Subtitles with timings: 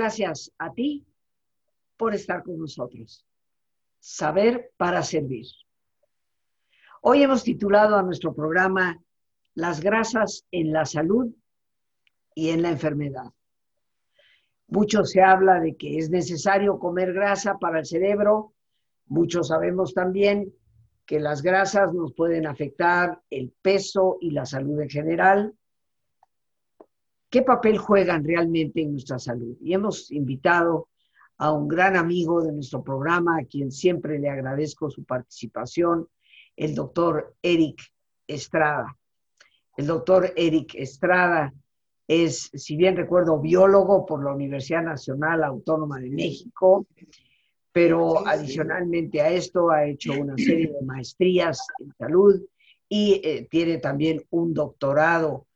[0.00, 1.04] Gracias a ti
[1.98, 3.26] por estar con nosotros.
[3.98, 5.44] Saber para servir.
[7.02, 8.98] Hoy hemos titulado a nuestro programa
[9.52, 11.30] Las grasas en la salud
[12.34, 13.26] y en la enfermedad.
[14.68, 18.54] Mucho se habla de que es necesario comer grasa para el cerebro.
[19.04, 20.50] Muchos sabemos también
[21.04, 25.54] que las grasas nos pueden afectar el peso y la salud en general.
[27.30, 29.56] ¿Qué papel juegan realmente en nuestra salud?
[29.62, 30.88] Y hemos invitado
[31.38, 36.08] a un gran amigo de nuestro programa, a quien siempre le agradezco su participación,
[36.56, 37.80] el doctor Eric
[38.26, 38.96] Estrada.
[39.76, 41.54] El doctor Eric Estrada
[42.08, 46.88] es, si bien recuerdo, biólogo por la Universidad Nacional Autónoma de México,
[47.70, 52.42] pero adicionalmente a esto ha hecho una serie de maestrías en salud
[52.88, 55.46] y eh, tiene también un doctorado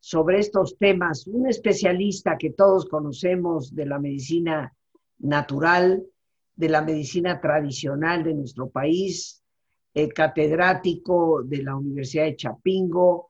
[0.00, 4.74] sobre estos temas, un especialista que todos conocemos de la medicina
[5.18, 6.02] natural,
[6.56, 9.42] de la medicina tradicional de nuestro país,
[9.92, 13.28] eh, catedrático de la Universidad de Chapingo,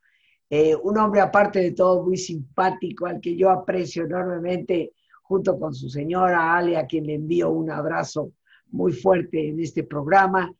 [0.49, 5.75] eh, un hombre aparte de todo muy simpático, al que yo aprecio enormemente, junto con
[5.75, 8.33] su señora Ale, a quien le envío un abrazo
[8.69, 10.53] muy fuerte en este programa.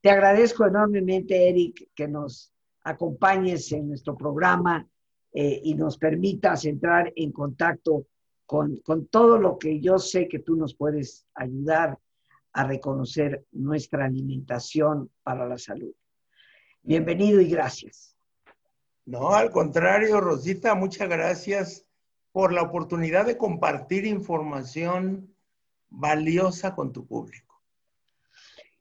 [0.00, 4.88] Te agradezco enormemente, Eric, que nos acompañes en nuestro programa
[5.32, 8.06] eh, y nos permitas entrar en contacto
[8.46, 11.98] con, con todo lo que yo sé que tú nos puedes ayudar
[12.52, 15.92] a reconocer nuestra alimentación para la salud.
[16.82, 18.16] Bienvenido y gracias.
[19.06, 21.86] No, al contrario, Rosita, muchas gracias
[22.30, 25.34] por la oportunidad de compartir información
[25.90, 27.60] valiosa con tu público.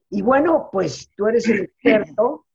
[0.10, 2.46] Y bueno, pues tú eres el experto.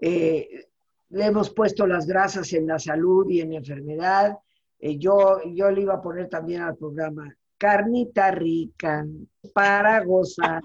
[0.00, 0.66] Eh,
[1.14, 4.36] le hemos puesto las grasas en la salud y en la enfermedad.
[4.80, 9.06] Eh, yo, yo le iba a poner también al programa carnita rica
[9.52, 10.62] para gozar.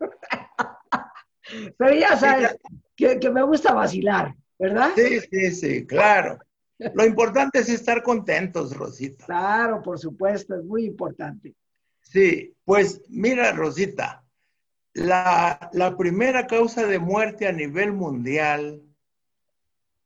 [1.76, 2.56] Pero ya sabes
[2.96, 4.92] que, que, me gusta vacilar, ¿verdad?
[4.96, 6.38] Sí, sí, sí, claro.
[6.94, 9.26] Lo importante es estar contentos, Rosita.
[9.26, 11.54] Claro, por supuesto, es muy importante.
[12.00, 14.24] Sí, pues mira, Rosita,
[14.94, 18.82] la, la primera causa de muerte a nivel mundial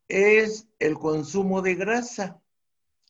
[0.09, 2.41] es el consumo de grasa.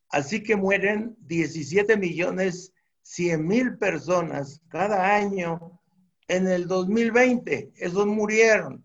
[0.09, 2.73] Así que mueren 17 millones
[3.03, 5.81] 100 mil personas cada año
[6.29, 7.73] en el 2020.
[7.77, 8.85] Esos murieron,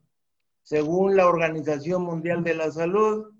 [0.63, 3.33] según la Organización Mundial de la Salud,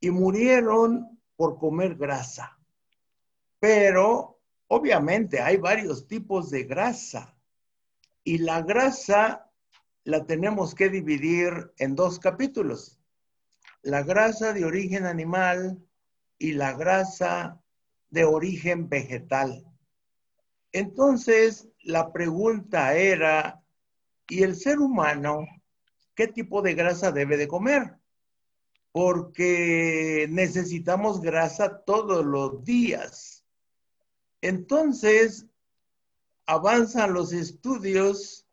[0.00, 2.58] y murieron por comer grasa.
[3.58, 7.36] Pero obviamente hay varios tipos de grasa
[8.22, 9.50] y la grasa
[10.04, 12.97] la tenemos que dividir en dos capítulos
[13.88, 15.82] la grasa de origen animal
[16.38, 17.58] y la grasa
[18.10, 19.64] de origen vegetal.
[20.72, 23.62] Entonces, la pregunta era,
[24.28, 25.46] ¿y el ser humano
[26.14, 27.96] qué tipo de grasa debe de comer?
[28.92, 33.46] Porque necesitamos grasa todos los días.
[34.42, 35.46] Entonces,
[36.44, 38.46] avanzan los estudios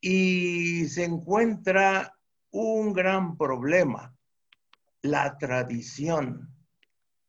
[0.00, 2.18] y se encuentra
[2.50, 4.12] un gran problema
[5.02, 6.54] la tradición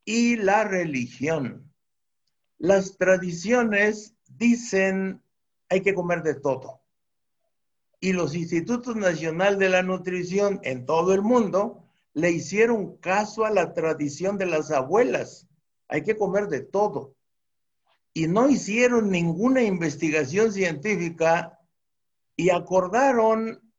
[0.05, 1.73] y la religión.
[2.57, 5.21] Las tradiciones dicen
[5.69, 6.81] hay que comer de todo.
[8.01, 13.51] Y los institutos nacionales de la nutrición en todo el mundo le hicieron caso a
[13.51, 15.47] la tradición de las abuelas.
[15.87, 17.15] Hay que comer de todo.
[18.13, 21.57] Y no hicieron ninguna investigación científica
[22.35, 23.70] y acordaron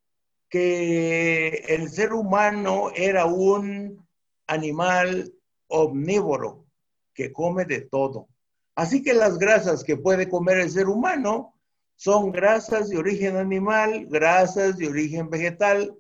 [0.52, 4.06] que el ser humano era un
[4.46, 5.32] animal
[5.68, 6.66] omnívoro
[7.14, 8.28] que come de todo.
[8.74, 11.54] Así que las grasas que puede comer el ser humano
[11.96, 15.96] son grasas de origen animal, grasas de origen vegetal,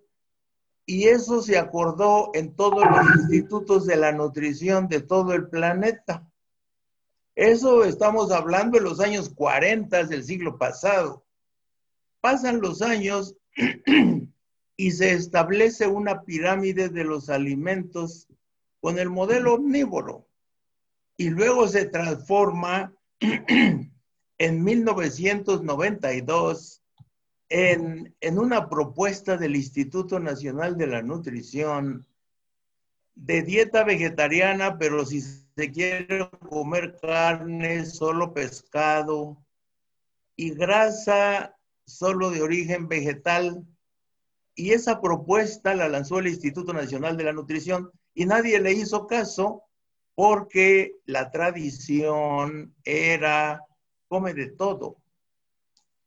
[0.84, 6.28] y eso se acordó en todos los institutos de la nutrición de todo el planeta.
[7.34, 11.24] Eso estamos hablando en los años 40 del siglo pasado.
[12.20, 13.34] Pasan los años
[14.76, 18.26] y se establece una pirámide de los alimentos
[18.80, 20.26] con el modelo omnívoro.
[21.16, 26.82] Y luego se transforma en 1992
[27.48, 32.06] en, en, una propuesta del Instituto Nacional de la Nutrición
[33.14, 39.36] de dieta vegetariana, pero si se quiere comer carne, solo pescado
[40.34, 43.66] y grasa solo de origen vegetal
[44.54, 49.06] y esa propuesta la lanzó el Instituto Nacional de la Nutrición y nadie le hizo
[49.06, 49.64] caso
[50.14, 53.64] porque la tradición era
[54.08, 54.98] come de todo.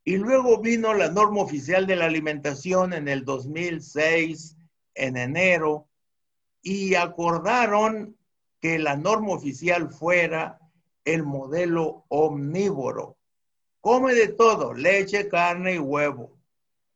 [0.03, 4.55] Y luego vino la norma oficial de la alimentación en el 2006,
[4.93, 5.87] en enero,
[6.61, 8.15] y acordaron
[8.61, 10.59] que la norma oficial fuera
[11.03, 13.17] el modelo omnívoro.
[13.81, 16.34] Come de todo, leche, carne y huevo,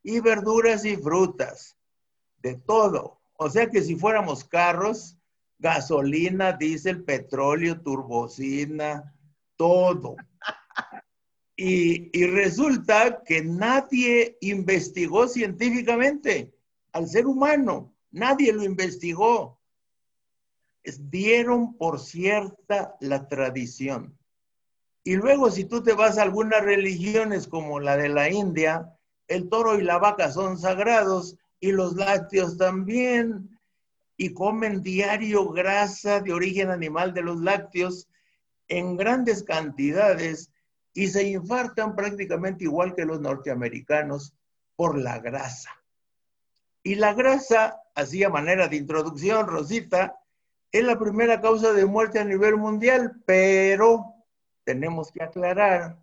[0.04, 1.78] y verduras y frutas,
[2.42, 3.20] de todo.
[3.38, 5.18] O sea que si fuéramos carros,
[5.60, 9.16] gasolina, diésel, petróleo, turbocina,
[9.56, 10.16] todo.
[11.62, 16.54] Y, y, resulta que nadie investigó científicamente
[16.94, 19.60] al ser humano, nadie lo investigó.
[20.86, 24.18] Dieron por cierta la tradición.
[25.04, 28.98] Y luego si tú te vas a algunas religiones como la de la India,
[29.30, 33.58] el toro y la vaca son sagrados y los lácteos también
[34.18, 38.10] y comen diario grasa de origen animal de los lácteos
[38.68, 40.52] en grandes cantidades
[40.94, 44.34] y se infartan prácticamente igual que los norteamericanos
[44.76, 45.72] por la grasa.
[46.84, 50.20] Y la grasa, así a manera de introducción, Rosita,
[50.72, 54.16] es la primera causa de muerte a nivel mundial, pero
[54.64, 55.98] tenemos que aclarar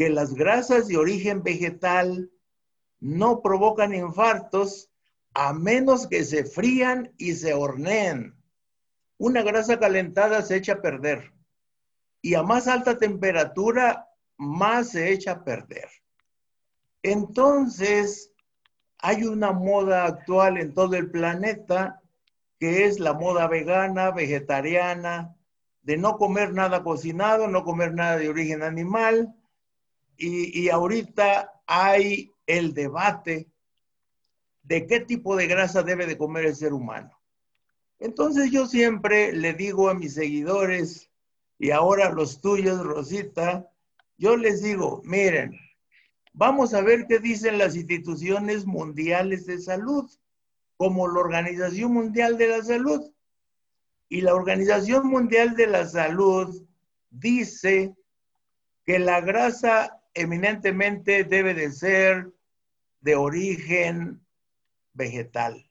[0.00, 2.30] que las grasas de origen vegetal
[3.00, 4.90] no provocan infartos
[5.34, 8.34] a menos que se frían y se horneen.
[9.18, 11.34] Una grasa calentada se echa a perder
[12.22, 14.08] y a más alta temperatura
[14.38, 15.90] más se echa a perder.
[17.02, 18.32] Entonces,
[18.96, 22.00] hay una moda actual en todo el planeta
[22.58, 25.36] que es la moda vegana, vegetariana,
[25.82, 29.36] de no comer nada cocinado, no comer nada de origen animal.
[30.22, 33.50] Y, y ahorita hay el debate
[34.62, 37.18] de qué tipo de grasa debe de comer el ser humano.
[37.98, 41.10] Entonces yo siempre le digo a mis seguidores
[41.58, 43.70] y ahora a los tuyos, Rosita,
[44.16, 45.58] yo les digo, miren,
[46.32, 50.10] vamos a ver qué dicen las instituciones mundiales de salud,
[50.76, 53.12] como la Organización Mundial de la Salud.
[54.08, 56.66] Y la Organización Mundial de la Salud
[57.10, 57.94] dice
[58.86, 62.32] que la grasa eminentemente debe de ser
[63.00, 64.20] de origen
[64.92, 65.70] vegetal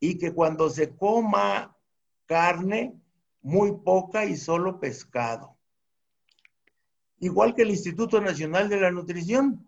[0.00, 1.76] y que cuando se coma
[2.26, 2.94] carne,
[3.42, 5.56] muy poca y solo pescado.
[7.20, 9.66] Igual que el Instituto Nacional de la Nutrición.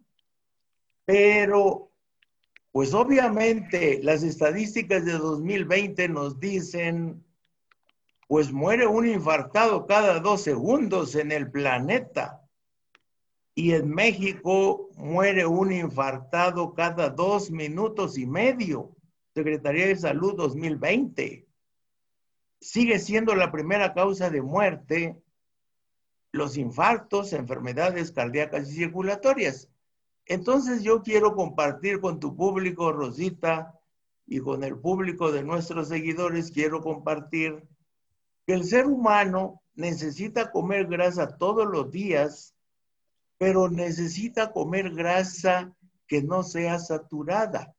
[1.05, 1.93] Pero,
[2.73, 7.25] pues obviamente las estadísticas de 2020 nos dicen,
[8.29, 12.46] pues muere un infartado cada dos segundos en el planeta.
[13.59, 18.95] Y en México muere un infartado cada dos minutos y medio.
[19.35, 21.49] Secretaría de Salud 2020.
[22.61, 25.17] Sigue siendo la primera causa de muerte
[26.33, 29.71] los infartos, enfermedades cardíacas y circulatorias.
[30.27, 33.73] Entonces yo quiero compartir con tu público, Rosita,
[34.27, 37.67] y con el público de nuestros seguidores, quiero compartir
[38.45, 42.56] que el ser humano necesita comer grasa todos los días
[43.39, 45.75] pero necesita comer grasa
[46.07, 47.75] que no sea saturada.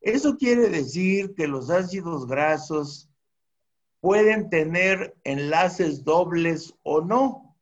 [0.00, 3.10] Eso quiere decir que los ácidos grasos
[4.00, 7.56] pueden tener enlaces dobles o no.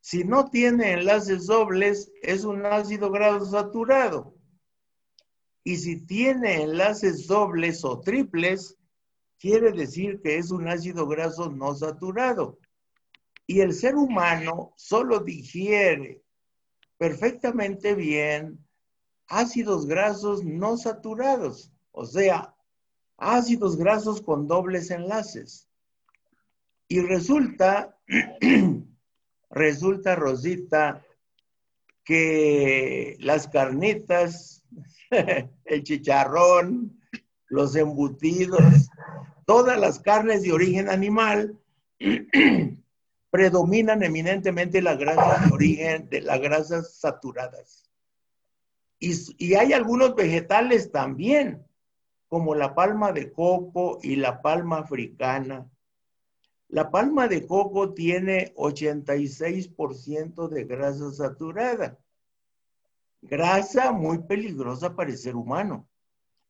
[0.00, 4.34] Si no tiene enlaces dobles, es un ácido graso saturado.
[5.64, 8.76] Y si tiene enlaces dobles o triples,
[9.38, 12.58] quiere decir que es un ácido graso no saturado.
[13.46, 16.22] Y el ser humano solo digiere
[17.02, 18.64] perfectamente bien
[19.26, 22.54] ácidos grasos no saturados, o sea,
[23.16, 25.68] ácidos grasos con dobles enlaces.
[26.86, 27.98] Y resulta,
[29.50, 31.04] resulta, Rosita,
[32.04, 34.62] que las carnitas,
[35.64, 37.00] el chicharrón,
[37.48, 38.88] los embutidos,
[39.44, 41.58] todas las carnes de origen animal
[43.32, 47.90] predominan eminentemente las grasas de origen, de las grasas saturadas.
[48.98, 51.66] Y, y, hay algunos vegetales también,
[52.28, 55.66] como la palma de coco y la palma africana.
[56.68, 61.98] La palma de coco tiene 86% de grasa saturada.
[63.22, 65.88] Grasa muy peligrosa para el ser humano.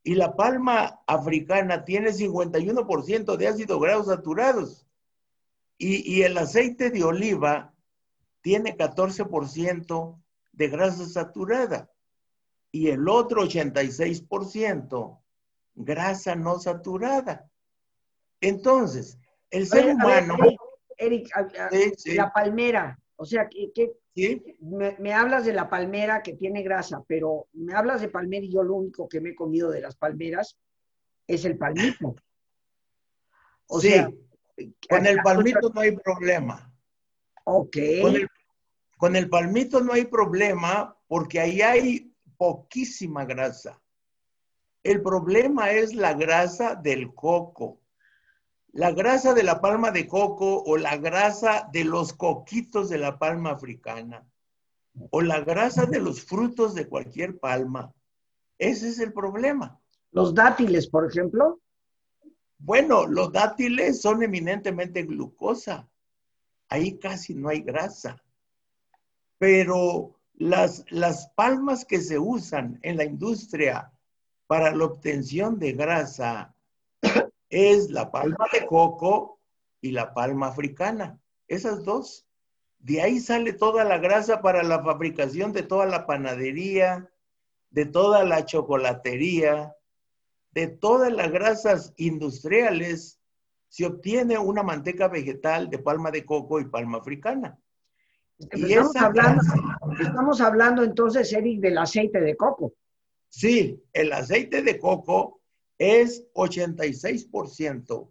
[0.03, 4.85] Y la palma africana tiene 51% de ácidos grasos saturados.
[5.85, 7.75] Y, el aceite de oliva
[8.41, 10.23] tiene 14%
[10.53, 11.91] de grasa saturada
[12.71, 15.21] y el otro 86%
[15.75, 17.51] grasa no saturada.
[18.41, 19.19] Entonces,
[19.51, 20.37] El ser humano...
[20.99, 21.29] Eric,
[22.15, 23.97] la palmera, o sea, que,
[24.61, 28.63] me, hablas de la palmera que tiene grasa, pero me hablas de palmera y yo
[28.63, 30.57] lo único que me he comido de las palmeras
[31.27, 32.15] es el palmito.
[33.67, 34.09] O sea,
[34.89, 36.73] con el palmito no hay problema.
[37.45, 37.77] Ok.
[38.97, 43.81] con el palmito no hay problema porque ahí hay poquísima grasa.
[44.83, 47.81] El problema es la grasa del coco.
[48.73, 53.19] La grasa de la palma de coco o la grasa de los coquitos de la
[53.19, 54.27] palma africana
[55.11, 57.93] o la grasa de los frutos de cualquier palma.
[58.59, 59.79] Ese es el problema.
[60.11, 61.61] Los dátiles, por ejemplo.
[62.65, 65.89] Bueno, los dátiles son eminentemente glucosa.
[66.69, 68.23] Ahí casi no hay grasa.
[69.39, 73.93] Pero las, las palmas que se usan en la industria
[74.47, 76.55] para la obtención de grasa
[77.51, 79.41] es la palma de coco
[79.81, 81.19] y la palma africana.
[81.49, 82.29] Esas dos.
[82.79, 87.11] De ahí sale toda la grasa para la fabricación de toda la panadería,
[87.71, 89.75] de toda la chocolatería,
[90.53, 93.19] de todas las grasas industriales.
[93.69, 97.59] Se obtiene una manteca vegetal de palma de coco y palma africana.
[98.39, 99.43] estamos, hablando,
[100.01, 102.75] estamos hablando entonces, Eric, del aceite de coco.
[103.29, 105.41] Sí, el aceite de coco
[105.79, 108.11] es 86%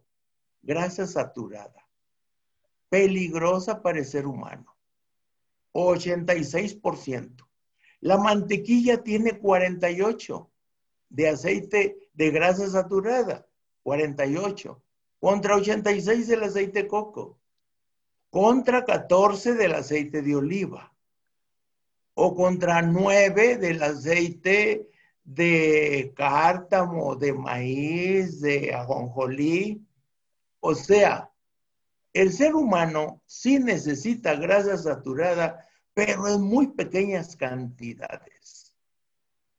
[0.63, 1.87] grasa saturada,
[2.89, 4.75] peligrosa para el ser humano.
[5.73, 7.47] 86%.
[8.01, 10.51] La mantequilla tiene 48
[11.09, 13.47] de aceite de grasa saturada,
[13.81, 14.79] 48.
[15.19, 17.39] Contra 86 del aceite de coco.
[18.29, 20.93] Contra 14 del aceite de oliva.
[22.13, 24.87] O contra 9 del aceite
[25.23, 29.83] de cártamo, de maíz, de ajonjolí.
[30.59, 31.31] O sea,
[32.13, 38.75] el ser humano sí necesita grasa saturada, pero en muy pequeñas cantidades.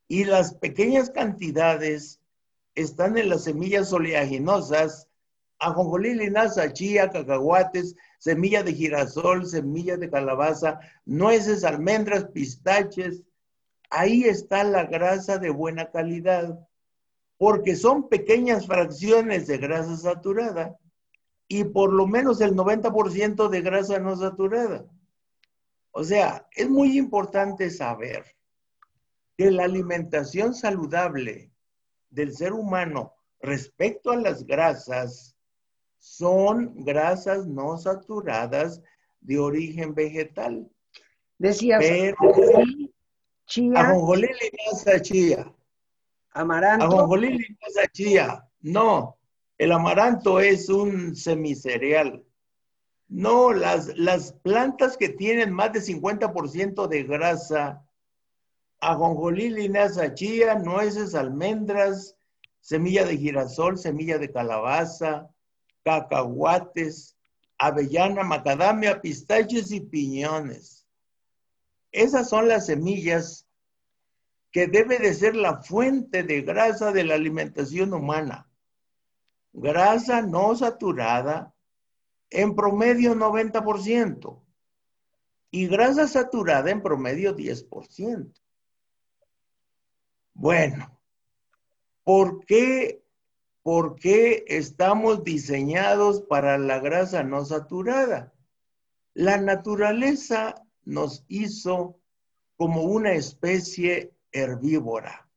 [0.07, 2.22] Y las pequeñas cantidades
[2.75, 5.09] están en las semillas oleaginosas,
[5.59, 13.23] ajonjolí, linaza, chía, cacahuates, semilla de girasol, semilla de calabaza, nueces, almendras, pistaches,
[13.91, 16.59] ahí está la grasa de buena calidad,
[17.37, 20.77] porque son pequeñas fracciones de grasa saturada
[21.49, 24.87] y por lo menos el 90% de grasa no saturada.
[25.91, 28.25] O sea, es muy importante saber
[29.37, 31.52] que la alimentación saludable
[32.13, 35.37] del ser humano respecto a las grasas
[35.99, 38.81] son grasas no saturadas
[39.21, 40.69] de origen vegetal.
[41.39, 42.17] Decías, Pero,
[43.47, 43.81] Chía.
[43.81, 45.53] Ajonjolí linaza chía.
[46.33, 46.87] Amaranto.
[46.87, 48.49] Ajonjolí linaza chía.
[48.61, 49.19] No,
[49.59, 52.25] el amaranto es un semicereal.
[53.09, 57.85] No, las, las plantas que tienen más de 50% de grasa,
[58.83, 62.17] ajonjolí, linaza, chía, nueces, almendras,
[62.61, 65.31] semilla de girasol, semilla de calabaza,
[65.85, 67.17] cacahuates,
[67.59, 70.89] avellana, macadamia, pistaches y piñones.
[71.93, 73.47] Esas son las semillas
[74.51, 78.51] que debe de ser la fuente de grasa de la alimentación humana.
[79.53, 81.55] Grasa no saturada,
[82.31, 84.43] en promedio 90%,
[85.53, 88.42] y grasa saturada en promedio 10%.
[90.35, 90.99] Bueno,
[92.05, 93.03] ¿por qué,
[93.63, 98.33] ¿por qué estamos diseñados para la grasa no saturada?
[99.15, 101.99] La naturaleza nos hizo
[102.57, 105.29] como una especie herbívora.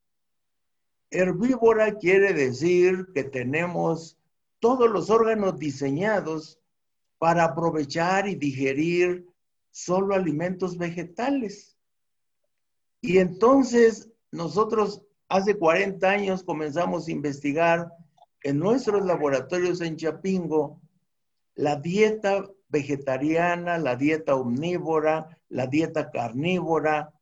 [1.10, 4.18] Herbívora quiere decir que tenemos
[4.58, 6.58] todos los órganos diseñados
[7.18, 9.26] para aprovechar y digerir
[9.70, 11.76] solo alimentos vegetales.
[13.00, 17.90] Y entonces nosotros hace 40 años comenzamos a investigar
[18.42, 20.80] en nuestros laboratorios en Chapingo
[21.54, 27.14] la dieta vegetariana, la dieta omnívora, la dieta carnívora,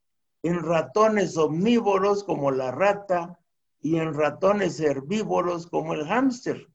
[0.42, 3.38] en ratones omnívoros como la rata
[3.80, 6.68] y en ratones herbívoros como el hámster.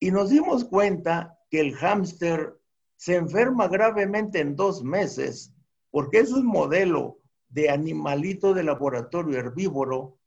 [0.00, 2.58] Y nos dimos cuenta que el hámster
[2.96, 5.52] se enferma gravemente en dos meses
[5.90, 7.18] porque es un modelo
[7.52, 10.18] de animalito de laboratorio herbívoro,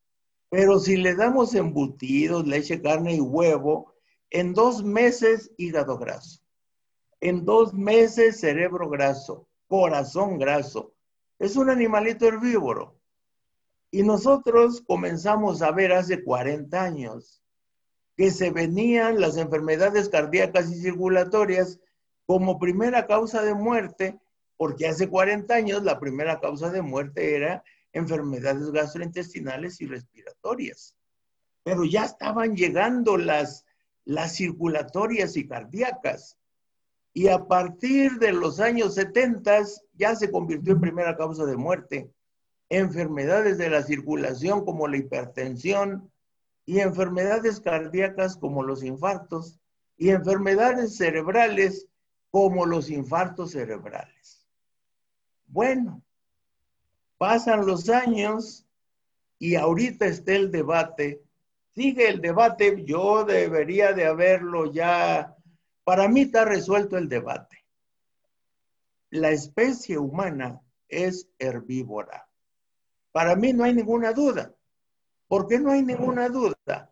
[0.50, 3.94] pero si le damos embutidos, leche, carne y huevo,
[4.29, 6.41] en dos meses hígado graso.
[7.20, 10.94] En dos meses, cerebro graso, corazón graso.
[11.39, 12.96] Es un animalito herbívoro.
[13.89, 17.41] Y nosotros comenzamos a ver hace 40 años
[18.15, 21.79] que se venían las enfermedades cardíacas y circulatorias
[22.25, 24.20] como primera causa de muerte,
[24.57, 30.95] porque hace 40 años la primera causa de muerte era enfermedades gastrointestinales y respiratorias.
[31.63, 33.65] Pero ya estaban llegando las,
[34.03, 36.38] las circulatorias y cardíacas.
[37.13, 42.12] Y a partir de los años 70 ya se convirtió en primera causa de muerte.
[42.69, 46.12] Enfermedades de la circulación como la hipertensión
[46.65, 49.59] y enfermedades cardíacas como los infartos
[49.97, 51.88] y enfermedades cerebrales
[52.31, 54.35] como los infartos cerebrales.
[55.47, 56.01] Bueno,
[57.17, 58.65] pasan los años
[59.39, 61.21] y ahorita está el debate.
[61.73, 65.35] Sigue el debate, yo debería de haberlo ya
[65.85, 67.63] para mí está resuelto el debate.
[69.11, 70.59] La especie humana
[70.89, 72.27] es herbívora.
[73.11, 74.53] Para mí no hay ninguna duda.
[75.27, 76.91] ¿Por qué no hay ninguna duda?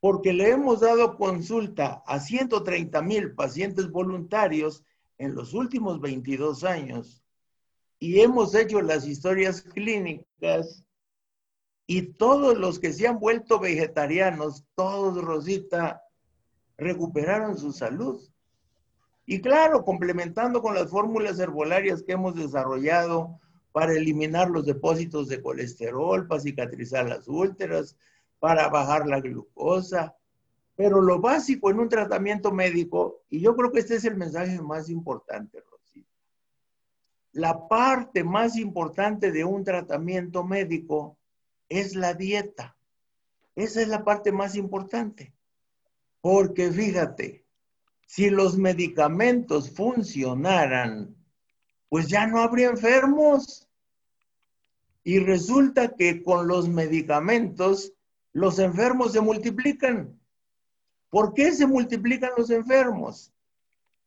[0.00, 4.84] Porque le hemos dado consulta a 130 mil pacientes voluntarios
[5.16, 7.22] en los últimos 22 años
[7.98, 10.84] y hemos hecho las historias clínicas
[11.86, 16.02] y todos los que se han vuelto vegetarianos, todos, Rosita,
[16.76, 18.20] recuperaron su salud.
[19.24, 23.40] Y claro, complementando con las fórmulas herbolarias que hemos desarrollado
[23.72, 27.96] para eliminar los depósitos de colesterol, para cicatrizar las úlceras,
[28.38, 30.14] para bajar la glucosa.
[30.76, 34.60] Pero lo básico en un tratamiento médico, y yo creo que este es el mensaje
[34.60, 35.62] más importante.
[37.32, 41.18] La parte más importante de un tratamiento médico
[41.68, 42.76] es la dieta.
[43.54, 45.34] Esa es la parte más importante.
[46.20, 47.44] Porque fíjate,
[48.06, 51.14] si los medicamentos funcionaran,
[51.88, 53.68] pues ya no habría enfermos.
[55.04, 57.92] Y resulta que con los medicamentos
[58.32, 60.18] los enfermos se multiplican.
[61.10, 63.32] ¿Por qué se multiplican los enfermos?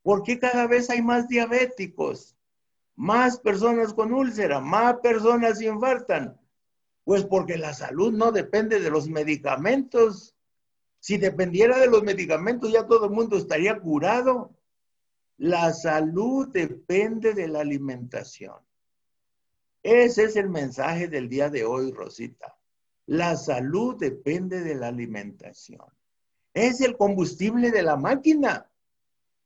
[0.04, 2.36] Porque cada vez hay más diabéticos,
[2.96, 6.40] más personas con úlcera, más personas infartan.
[7.04, 10.36] Pues porque la salud no depende de los medicamentos.
[11.00, 14.56] Si dependiera de los medicamentos, ya todo el mundo estaría curado.
[15.38, 18.58] La salud depende de la alimentación.
[19.82, 22.56] Ese es el mensaje del día de hoy, Rosita.
[23.08, 25.88] La salud depende de la alimentación.
[26.54, 28.70] Es el combustible de la máquina.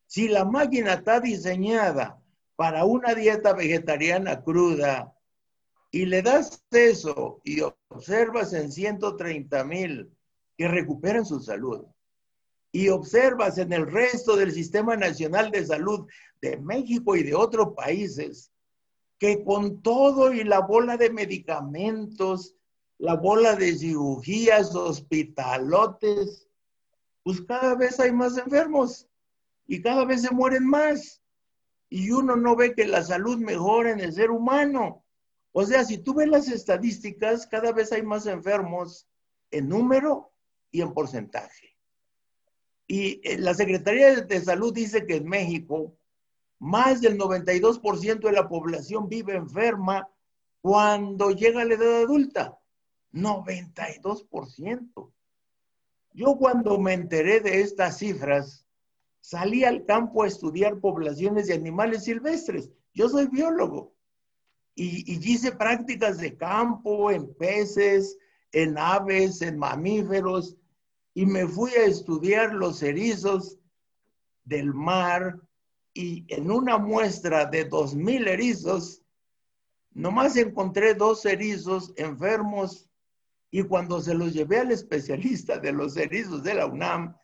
[0.08, 2.22] Si la máquina está diseñada
[2.56, 5.14] para una dieta vegetariana cruda
[5.92, 10.12] y le das eso y observas en 130 mil
[10.58, 11.86] que recuperen su salud.
[12.72, 16.08] Y observas en el resto del Sistema Nacional de Salud
[16.42, 18.52] de México y de otros países
[19.18, 22.56] que con todo y la bola de medicamentos,
[22.98, 26.48] la bola de cirugías, hospitalotes,
[27.24, 29.08] pues cada vez hay más enfermos
[29.68, 31.22] y cada vez se mueren más.
[31.90, 35.04] Y uno no ve que la salud mejora en el ser humano.
[35.52, 39.08] O sea, si tú ves las estadísticas, cada vez hay más enfermos
[39.52, 40.32] en número
[40.72, 41.78] y en porcentaje.
[42.88, 45.96] Y eh, la Secretaría de Salud dice que en México
[46.60, 50.10] más del 92% de la población vive enferma
[50.62, 52.60] cuando llega a la edad adulta.
[53.14, 55.12] 92%.
[56.14, 58.65] Yo cuando me enteré de estas cifras,
[59.26, 62.70] salí al campo a estudiar poblaciones de animales silvestres.
[62.94, 63.96] Yo soy biólogo.
[64.76, 68.20] Y, hice prácticas de campo en peces,
[68.52, 70.56] en aves, en mamíferos,
[71.16, 73.58] y me fui a estudiar los erizos
[74.44, 75.42] del mar.
[75.96, 79.02] Y en una muestra de dos mil erizos,
[79.92, 82.88] nomás encontré dos erizos enfermos.
[83.50, 87.16] Y cuando se los llevé al especialista de los erizos de la UNAM,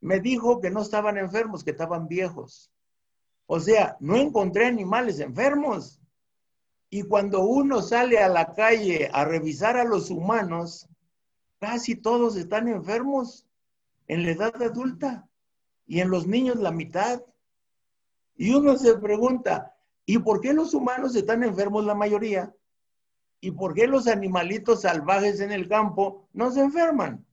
[0.00, 2.70] me dijo que no estaban enfermos, que estaban viejos.
[3.46, 6.00] O sea, no encontré animales enfermos.
[6.90, 10.88] Y cuando uno sale a la calle a revisar a los humanos,
[11.58, 13.46] casi todos están enfermos
[14.06, 15.28] en la edad adulta
[15.86, 17.22] y en los niños la mitad.
[18.36, 19.74] Y uno se pregunta,
[20.06, 22.54] ¿y por qué los humanos están enfermos la mayoría?
[23.40, 27.24] ¿Y por qué los animalitos salvajes en el campo no se enferman?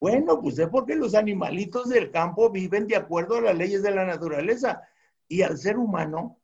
[0.00, 3.90] Bueno, pues es porque los animalitos del campo viven de acuerdo a las leyes de
[3.90, 4.82] la naturaleza
[5.26, 6.38] y al ser humano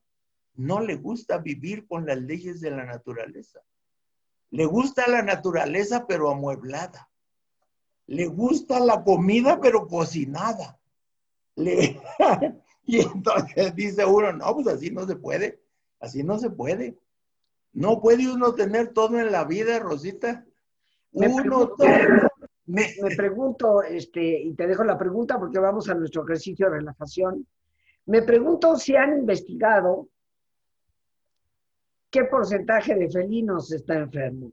[0.54, 3.60] no le gusta vivir con las leyes de la naturaleza.
[4.50, 7.08] Le gusta la naturaleza, pero amueblada.
[8.06, 10.78] Le gusta la comida, pero cocinada.
[11.56, 15.60] y entonces dice uno, no, pues así no se puede.
[16.00, 16.98] Así no se puede.
[17.72, 20.44] No puede uno tener todo en la vida, Rosita.
[21.12, 21.74] Uno,
[22.66, 27.46] me, pregunto, este, y te dejo la pregunta porque vamos a nuestro ejercicio de relajación.
[28.06, 30.08] Me pregunto si han investigado
[32.10, 34.52] qué porcentaje de felinos está enfermo.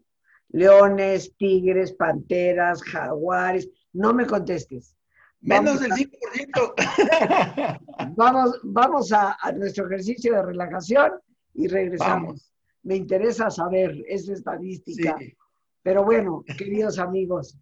[0.49, 3.69] Leones, tigres, panteras, jaguares.
[3.93, 4.95] No me contestes.
[5.39, 8.11] Menos del 5%.
[8.15, 11.13] vamos vamos a, nuestro ejercicio de relajación
[11.53, 12.53] y regresamos.
[12.83, 15.17] Me interesa saber esa estadística.
[15.81, 17.57] Pero bueno, queridos amigos,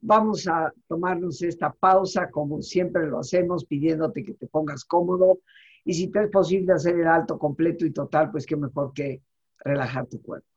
[0.00, 5.40] vamos a tomarnos esta pausa como siempre lo hacemos, pidiéndote que te pongas cómodo.
[5.84, 9.22] Y si te es posible hacer el alto completo y total, pues qué mejor que
[9.58, 10.48] relajar tu cuerpo.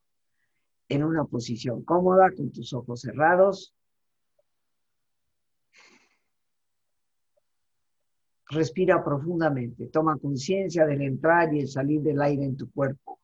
[0.87, 3.75] En una posición cómoda, con tus ojos cerrados.
[8.51, 13.19] Respira profundamente, toma conciencia del entrar y el salir del aire en tu cuerpo.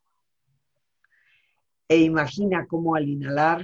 [1.87, 3.63] E imagina cómo al inhalar,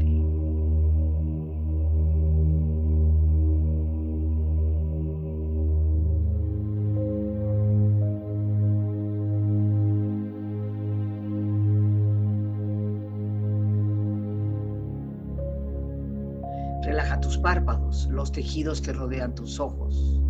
[18.21, 20.20] Los tejidos que rodean tus ojos.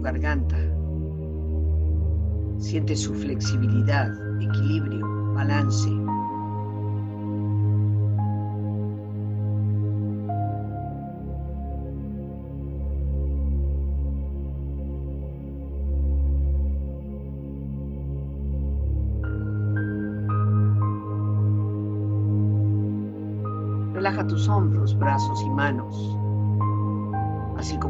[0.00, 0.56] Garganta.
[2.58, 5.90] Siente su flexibilidad, equilibrio, balance.
[23.94, 26.16] Relaja tus hombros, brazos y manos,
[27.58, 27.89] así como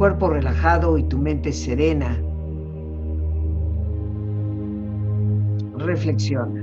[0.00, 2.18] Cuerpo relajado y tu mente serena,
[5.76, 6.58] reflexiona.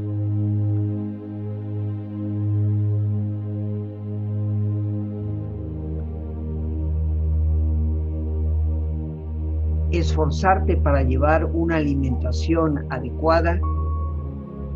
[9.92, 13.60] Esforzarte para llevar una alimentación adecuada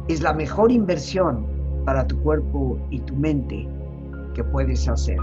[0.08, 1.48] es la mejor inversión
[1.84, 3.68] para tu cuerpo y tu mente
[4.36, 5.18] que puedes hacer.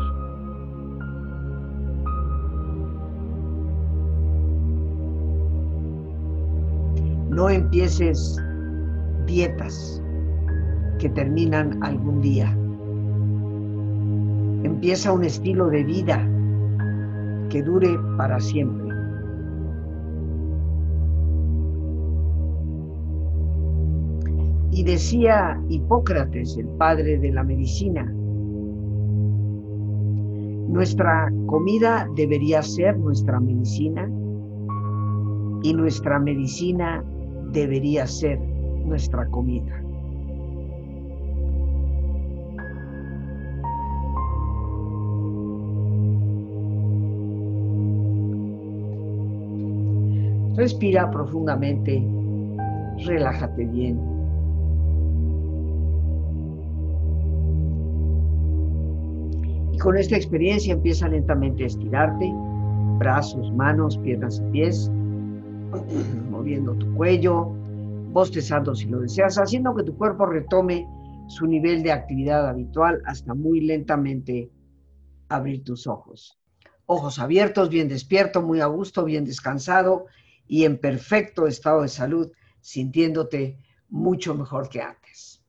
[7.38, 8.37] No empieces
[9.24, 10.03] dietas
[10.98, 12.51] que terminan algún día.
[14.64, 16.29] Empieza un estilo de vida
[17.48, 18.88] que dure para siempre.
[24.72, 28.03] Y decía Hipócrates, el padre de la medicina,
[30.66, 34.11] nuestra comida debería ser nuestra medicina
[35.62, 37.05] y nuestra medicina
[37.52, 38.38] debería ser
[38.84, 39.82] nuestra comida.
[50.56, 52.04] Respira profundamente,
[53.06, 54.00] relájate bien.
[59.72, 62.32] Y con esta experiencia empieza lentamente a estirarte,
[62.98, 64.90] brazos, manos, piernas y pies
[66.31, 67.46] moviendo tu cuello,
[68.12, 70.87] bostezando si lo deseas, haciendo que tu cuerpo retome
[71.28, 74.50] su nivel de actividad habitual hasta muy lentamente
[75.28, 76.38] abrir tus ojos.
[76.87, 80.07] Ojos abiertos, bien despierto, muy a gusto, bien descansado
[80.46, 83.59] y en perfecto estado de salud, sintiéndote
[83.90, 85.42] mucho mejor que antes.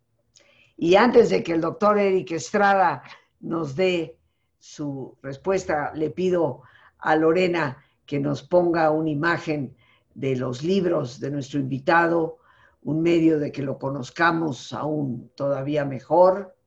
[0.75, 3.03] Y antes de que el doctor Eric Estrada
[3.39, 4.17] nos dé
[4.57, 6.61] su respuesta, le pido
[6.97, 9.75] a Lorena que nos ponga una imagen
[10.19, 12.39] de los libros de nuestro invitado,
[12.83, 16.57] un medio de que lo conozcamos aún todavía mejor.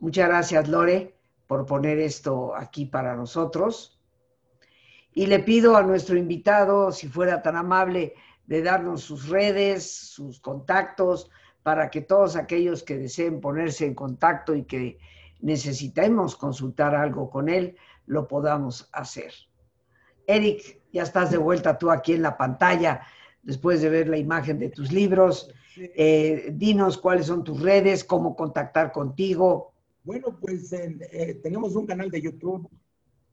[0.00, 4.00] Muchas gracias, Lore, por poner esto aquí para nosotros.
[5.12, 8.14] Y le pido a nuestro invitado, si fuera tan amable,
[8.46, 11.30] de darnos sus redes, sus contactos,
[11.62, 14.98] para que todos aquellos que deseen ponerse en contacto y que
[15.40, 17.76] necesitemos consultar algo con él,
[18.06, 19.32] lo podamos hacer.
[20.28, 23.00] Eric, ya estás de vuelta tú aquí en la pantalla
[23.42, 25.50] después de ver la imagen de tus libros.
[25.76, 29.72] Eh, dinos cuáles son tus redes, cómo contactar contigo.
[30.04, 32.68] Bueno, pues eh, tenemos un canal de YouTube.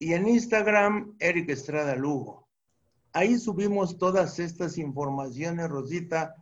[0.00, 2.48] y en Instagram Eric Estrada Lugo.
[3.12, 6.34] Ahí subimos todas estas informaciones, Rosita,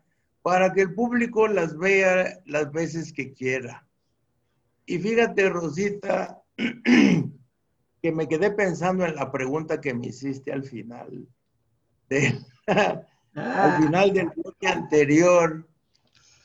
[0.42, 3.87] para que el público las vea las veces que quiera.
[4.87, 11.29] Y fíjate, Rosita, que me quedé pensando en la pregunta que me hiciste al final
[12.09, 12.40] de,
[13.37, 13.79] al ah.
[13.81, 15.68] final del bloque anterior,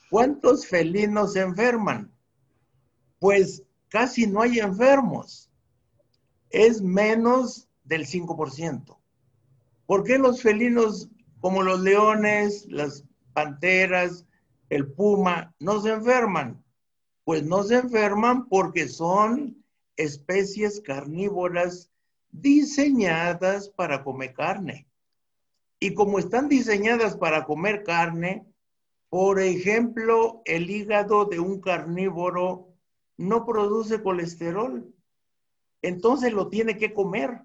[0.09, 2.11] ¿cuántos felinos se enferman?
[3.21, 5.51] pues casi no hay enfermos.
[6.49, 8.97] Es menos del 5%.
[9.85, 11.07] ¿Por qué los felinos
[11.39, 14.25] como los leones, las panteras,
[14.69, 16.63] el puma, no se enferman?
[17.23, 19.63] Pues no se enferman porque son
[19.97, 21.91] especies carnívoras
[22.31, 24.87] diseñadas para comer carne.
[25.83, 28.45] Y como están diseñadas para comer carne,
[29.09, 32.67] por ejemplo, el hígado de un carnívoro
[33.17, 34.93] no produce colesterol.
[35.81, 37.41] Entonces lo tiene que comer,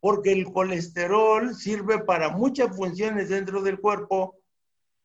[0.00, 4.36] porque el colesterol sirve para muchas funciones dentro del cuerpo,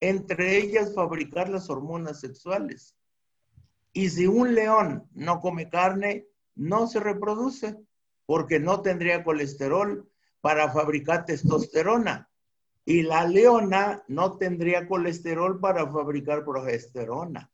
[0.02, 2.98] entre ellas fabricar las hormonas sexuales.
[3.94, 7.78] Y si un león no come carne, no se reproduce,
[8.26, 12.30] porque no tendría colesterol para fabricar testosterona.
[12.86, 17.50] Y la leona no tendría colesterol para fabricar progesterona.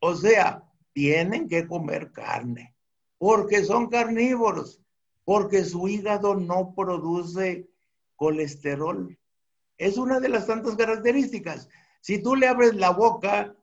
[0.00, 2.74] O sea, tienen que comer carne,
[3.18, 4.80] porque son carnívoros,
[5.24, 7.68] porque su hígado no produce
[8.16, 9.16] colesterol.
[9.76, 11.68] Es una de las tantas características.
[12.00, 13.54] Si tú le abres la boca,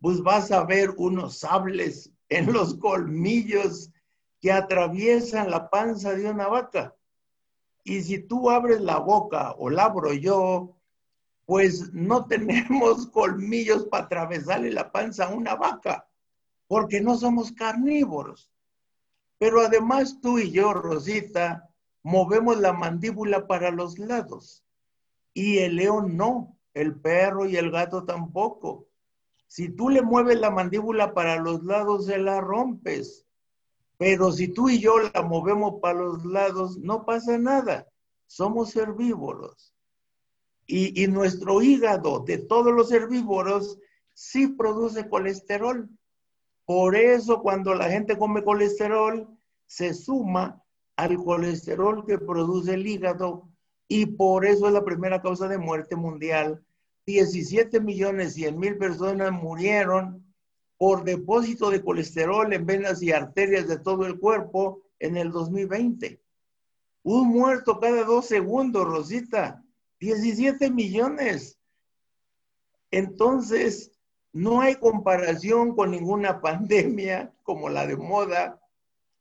[0.00, 3.90] pues vas a ver unos sables en los colmillos
[4.40, 6.94] que atraviesan la panza de una vaca.
[7.84, 10.76] Y si tú abres la boca o la abro yo,
[11.44, 16.08] pues no tenemos colmillos para atravesarle la panza a una vaca,
[16.66, 18.50] porque no somos carnívoros.
[19.38, 21.68] Pero además tú y yo, Rosita,
[22.02, 24.64] movemos la mandíbula para los lados.
[25.34, 28.88] Y el león no, el perro y el gato tampoco.
[29.46, 33.26] Si tú le mueves la mandíbula para los lados, se la rompes.
[33.96, 37.86] Pero si tú y yo la movemos para los lados, no pasa nada.
[38.26, 39.72] Somos herbívoros.
[40.66, 43.78] Y, y, nuestro hígado de todos los herbívoros
[44.14, 45.88] sí produce colesterol.
[46.64, 49.28] Por eso cuando la gente come colesterol,
[49.66, 50.62] se suma
[50.96, 53.48] al colesterol que produce el hígado
[53.88, 56.64] y por eso es la primera causa de muerte mundial.
[57.06, 60.23] 17 millones 100 mil personas murieron
[60.76, 66.20] por depósito de colesterol en venas y arterias de todo el cuerpo en el 2020.
[67.04, 69.62] Un muerto cada dos segundos, Rosita.
[70.00, 71.58] 17 millones.
[72.90, 73.92] Entonces,
[74.32, 78.60] no hay comparación con ninguna pandemia como la de moda,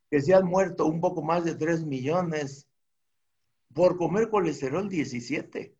[0.10, 2.68] que se han muerto un poco más de 3 millones
[3.74, 5.76] por comer colesterol 17.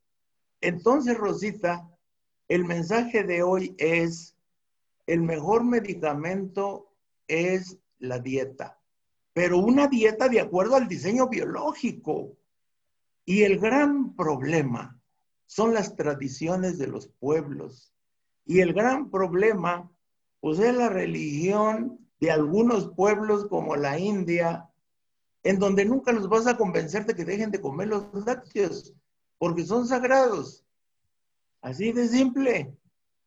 [0.62, 1.88] Entonces, Rosita,
[2.48, 4.36] el mensaje de hoy es
[5.06, 6.94] el mejor medicamento
[7.28, 8.80] es la dieta,
[9.34, 12.38] pero una dieta de acuerdo al diseño biológico.
[13.26, 15.00] Y el gran problema
[15.46, 17.94] son las tradiciones de los pueblos.
[18.46, 19.90] Y el gran problema,
[20.42, 24.70] pues es la religión de algunos pueblos como la India,
[25.44, 28.94] en donde nunca los vas a convencer de que dejen de comer los lácteos,
[29.38, 30.66] porque son sagrados.
[31.62, 32.78] Así de simple.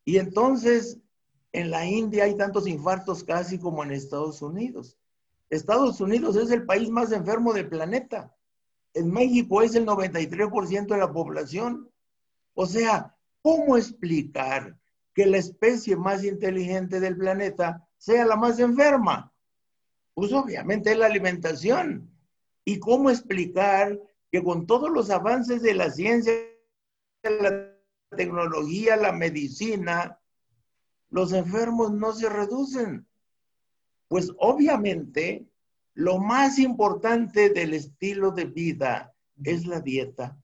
[0.04, 0.98] Y entonces
[1.56, 4.98] en la India hay tantos infartos casi como en Estados Unidos.
[5.48, 8.36] Estados Unidos es el país más enfermo del planeta.
[8.92, 11.90] En México es el 93% de la población.
[12.52, 14.76] O sea, ¿cómo explicar
[15.14, 19.32] que la especie más inteligente del planeta sea la más enferma?
[20.12, 22.10] Pues obviamente es la alimentación.
[22.66, 23.98] ¿Y cómo explicar
[24.30, 26.34] que con todos los avances de la ciencia,
[27.22, 27.72] la
[28.14, 30.20] tecnología, la medicina,
[31.16, 33.06] los enfermos no se reducen.
[34.06, 35.48] Pues obviamente
[35.94, 40.38] lo más importante del estilo de vida es la dieta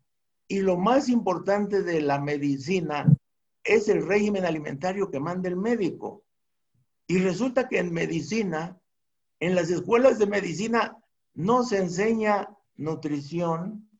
[0.48, 3.04] y lo más importante de la medicina
[3.62, 6.24] es el régimen alimentario que manda el médico.
[7.06, 8.80] Y resulta que en medicina,
[9.40, 10.96] en las escuelas de medicina,
[11.34, 13.90] no se enseña nutrición,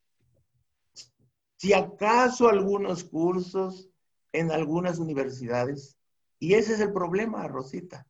[1.58, 3.90] si acaso algunos cursos
[4.32, 5.98] en algunas universidades,
[6.42, 8.04] y ese es el problema, Rosita.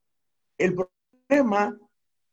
[0.56, 1.78] El problema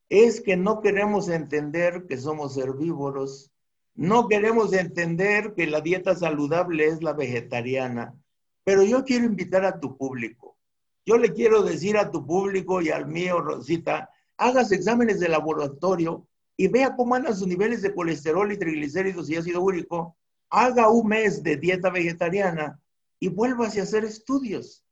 [0.07, 3.51] es que no queremos entender que somos herbívoros,
[3.95, 8.15] no queremos entender que la dieta saludable es la vegetariana,
[8.63, 10.57] pero yo quiero invitar a tu público.
[11.05, 16.25] Yo le quiero decir a tu público y al mío, Rosita, hagas exámenes de laboratorio
[16.55, 20.15] y vea cómo andan sus niveles de colesterol y triglicéridos y ácido úrico.
[20.49, 22.79] Haga un mes de dieta vegetariana
[23.19, 24.85] y vuélvase a hacer estudios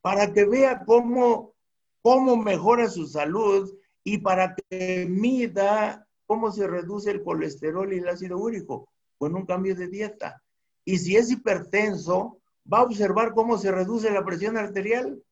[0.00, 1.54] para que vea cómo,
[2.02, 3.72] cómo mejora su salud
[4.04, 8.88] y para que mida cómo se reduce el colesterol y el ácido úrico
[9.18, 10.42] con un cambio de dieta.
[10.84, 12.40] Y si es hipertenso,
[12.72, 15.22] va a observar cómo se reduce la presión arterial.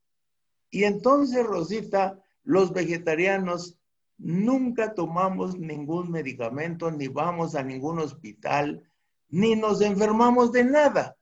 [0.70, 3.78] Y entonces, Rosita, los vegetarianos
[4.18, 8.82] nunca tomamos ningún medicamento, ni vamos a ningún hospital,
[9.28, 11.16] ni nos enfermamos de nada.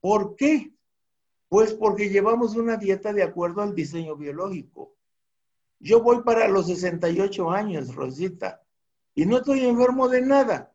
[0.00, 0.71] ¿Por qué?
[1.52, 4.96] Pues porque llevamos una dieta de acuerdo al diseño biológico.
[5.78, 8.62] Yo voy para los 68 años, Rosita,
[9.14, 10.72] y no estoy enfermo de nada,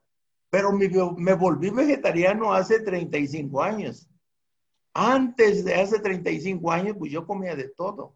[0.52, 4.08] pero me, volví vegetariano hace 35 años.
[4.94, 8.16] Antes de hace 35 años, pues yo comía de todo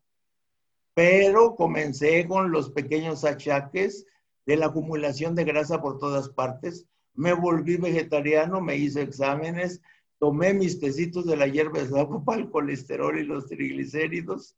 [0.94, 4.06] pero comencé con los pequeños achaques
[4.46, 6.86] de la acumulación de grasa por todas partes.
[7.16, 9.82] Me volví vegetariano, me hice exámenes,
[10.22, 14.56] tomé mis tecitos de la hierba de para el colesterol y los triglicéridos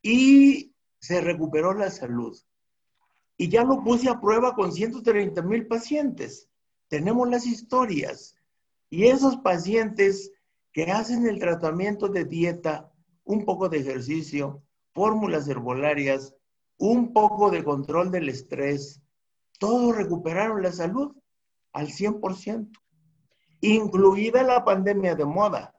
[0.00, 2.38] y se recuperó la salud.
[3.36, 6.48] Y ya lo puse a prueba con 130 mil pacientes.
[6.86, 8.36] Tenemos las historias.
[8.88, 10.30] Y esos pacientes
[10.72, 12.92] que hacen el tratamiento de dieta,
[13.24, 16.36] un poco de ejercicio, fórmulas herbolarias,
[16.78, 19.02] un poco de control del estrés,
[19.58, 21.16] todos recuperaron la salud
[21.72, 22.70] al 100%,
[23.68, 25.74] incluida la pandemia de moda.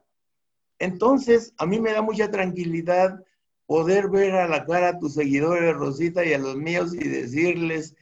[0.78, 3.22] Entonces, a mí me da mucha tranquilidad
[3.66, 7.94] poder ver a la cara a tus seguidores, Rosita, y a los míos y decirles,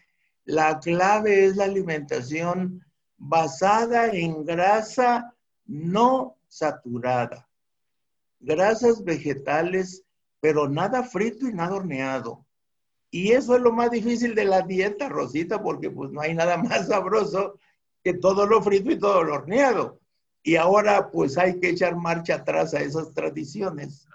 [0.44, 2.84] la clave es la alimentación
[3.16, 5.34] basada en grasa
[5.66, 7.48] no saturada,
[8.40, 10.04] grasas vegetales
[10.44, 12.44] pero nada frito y nada horneado.
[13.10, 16.58] Y eso es lo más difícil de la dieta, Rosita, porque pues no hay nada
[16.58, 17.58] más sabroso
[18.04, 19.98] que todo lo frito y todo lo horneado.
[20.42, 24.06] Y ahora pues hay que echar marcha atrás a esas tradiciones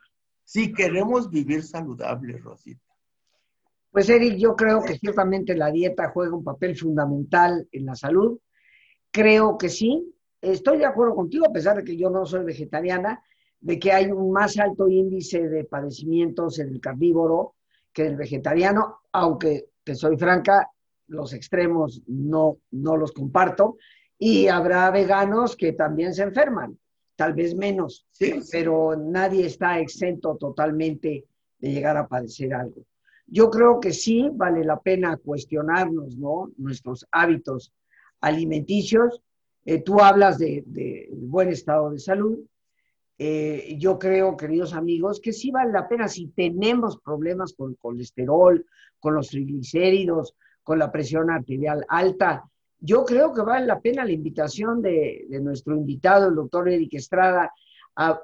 [0.50, 2.82] si queremos vivir saludables, Rosita.
[3.92, 8.40] Pues Eric, yo creo que ciertamente la dieta juega un papel fundamental en la salud.
[9.12, 10.12] Creo que sí.
[10.42, 13.22] Estoy de acuerdo contigo, a pesar de que yo no soy vegetariana,
[13.60, 17.54] de que hay un más alto índice de padecimientos en el carnívoro
[17.94, 20.68] que en el vegetariano, aunque te soy franca,
[21.10, 23.78] los extremos no, no los comparto,
[24.18, 26.78] y habrá veganos que también se enferman,
[27.16, 28.06] tal vez menos,
[28.52, 31.26] pero nadie está exento totalmente
[31.60, 32.84] de llegar a padecer algo.
[33.28, 36.52] Yo creo que sí vale la pena cuestionarnos, ¿no?
[36.58, 37.72] Nuestros hábitos
[38.22, 39.22] alimenticios.
[39.66, 42.40] Eh, tú hablas de, de buen estado de salud,
[43.22, 47.78] eh, yo creo, queridos amigos, que sí vale la pena si tenemos problemas con el
[47.78, 48.66] colesterol,
[48.98, 50.36] con los triglicéridos,
[50.70, 52.48] con la presión arterial alta.
[52.80, 57.52] Yo creo que vale la pena la invitación de, nuestro invitado, el doctor Eric Estrada,
[57.96, 58.22] a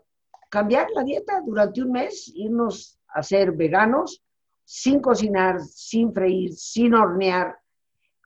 [0.47, 4.21] cambiar la dieta durante un mes, irnos a ser veganos,
[4.63, 7.57] sin cocinar, sin freír, sin hornear,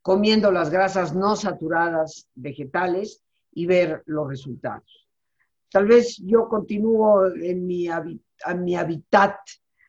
[0.02, 5.08] comiendo las grasas no saturadas vegetales y ver los resultados.
[5.72, 7.88] Tal vez yo continúo en mi,
[8.58, 9.38] mi hábitat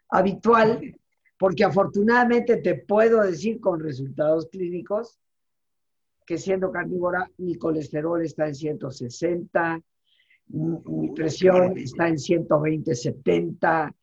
[0.09, 1.00] habitual,
[1.41, 5.19] porque afortunadamente te puedo decir con resultados clínicos
[6.27, 9.81] que siendo carnívora mi colesterol está en 160,
[10.49, 13.97] mi presión está en 120, 70.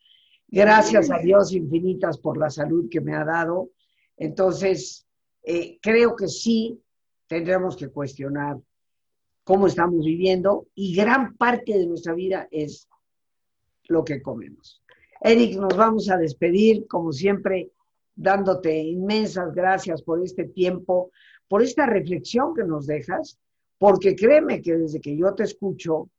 [0.47, 3.69] Gracias a Dios infinitas por la salud que me ha dado.
[4.17, 5.05] Entonces,
[5.43, 6.81] eh, creo que sí
[7.27, 8.57] tendremos que cuestionar
[9.43, 12.89] cómo estamos viviendo y gran parte de nuestra vida es
[13.89, 14.81] lo que comemos.
[15.21, 17.71] Eric, nos vamos a despedir, como siempre,
[18.15, 21.11] dándote inmensas gracias por este tiempo,
[21.47, 23.39] por esta reflexión que nos dejas,
[23.77, 26.09] porque créeme que desde que yo te escucho,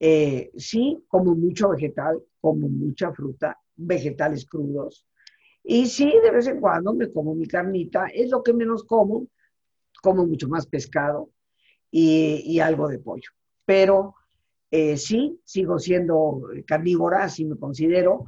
[0.00, 5.06] eh, sí, como mucho vegetal, como mucha fruta, vegetales crudos,
[5.62, 9.26] y sí, de vez en cuando me como mi carnita, es lo que menos como,
[10.02, 11.30] como mucho más pescado,
[11.96, 13.30] y, algo de pollo.
[13.64, 14.16] Pero
[14.70, 18.26] eh, sí, sigo siendo carnívora, así me considero,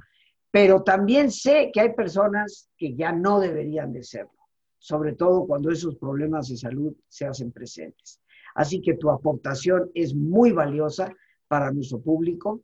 [0.50, 4.38] pero también sé que hay personas que ya no deberían de serlo,
[4.78, 8.20] sobre todo cuando esos problemas de salud se hacen presentes.
[8.54, 11.12] Así que tu aportación es muy valiosa
[11.46, 12.62] para nuestro público.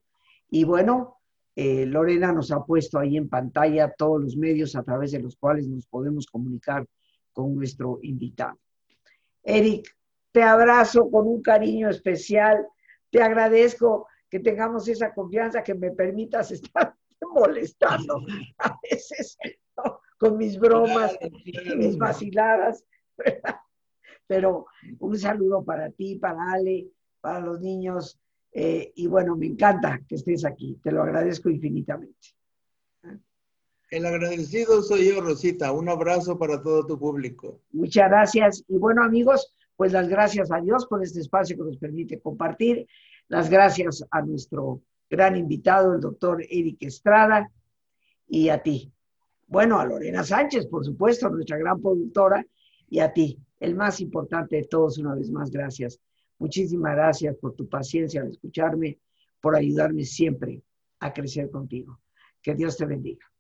[0.49, 1.19] Y bueno,
[1.55, 5.37] eh, Lorena nos ha puesto ahí en pantalla todos los medios a través de los
[5.37, 6.87] cuales nos podemos comunicar
[7.33, 8.59] con nuestro invitado.
[9.43, 9.95] Eric,
[10.31, 12.67] te abrazo con un cariño especial.
[13.13, 18.25] Te agradezco que tengamos esa confianza, que me permitas estar molestando
[18.59, 19.37] a veces
[20.19, 22.85] con mis bromas y mis vaciladas.
[24.27, 24.67] Pero
[24.99, 26.89] un saludo para ti, para Ale,
[27.21, 28.19] para los niños.
[28.51, 30.81] Eh, y bueno, me encanta que estés aquí.
[30.83, 32.29] Te lo agradezco infinitamente.
[33.91, 35.71] El agradecido soy yo, Rosita.
[35.73, 37.61] Un abrazo para todo tu público.
[37.73, 38.65] Muchas gracias.
[38.69, 42.87] Y bueno, amigos, pues las gracias a Dios por este espacio que nos permite compartir,
[43.29, 47.51] las gracias a nuestro gran invitado, el doctor Eric Estrada,
[48.27, 48.93] y a ti.
[49.47, 52.45] Bueno, a Lorena Sánchez, por supuesto, nuestra gran productora,
[52.89, 56.01] y a ti, el más importante de todos, una vez más, gracias.
[56.39, 58.99] Muchísimas gracias por tu paciencia al escucharme,
[59.41, 60.63] por ayudarme siempre
[61.01, 62.01] a crecer contigo.
[62.43, 63.32] Que Dios te bendiga.